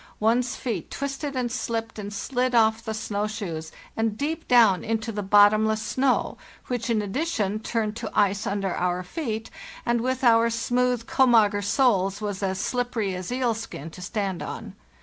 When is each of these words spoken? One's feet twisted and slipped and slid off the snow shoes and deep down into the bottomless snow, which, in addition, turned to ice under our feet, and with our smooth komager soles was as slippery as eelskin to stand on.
One's 0.19 0.55
feet 0.55 0.89
twisted 0.89 1.35
and 1.35 1.51
slipped 1.51 1.99
and 1.99 2.11
slid 2.11 2.55
off 2.55 2.83
the 2.83 2.93
snow 2.95 3.27
shoes 3.27 3.71
and 3.95 4.17
deep 4.17 4.47
down 4.47 4.83
into 4.83 5.11
the 5.11 5.21
bottomless 5.21 5.79
snow, 5.83 6.39
which, 6.65 6.89
in 6.89 7.03
addition, 7.03 7.59
turned 7.59 7.95
to 7.97 8.09
ice 8.15 8.47
under 8.47 8.73
our 8.73 9.03
feet, 9.03 9.51
and 9.85 10.01
with 10.01 10.23
our 10.23 10.49
smooth 10.49 11.05
komager 11.05 11.63
soles 11.63 12.19
was 12.19 12.41
as 12.41 12.59
slippery 12.59 13.13
as 13.13 13.29
eelskin 13.31 13.91
to 13.91 14.01
stand 14.01 14.41
on. 14.41 14.73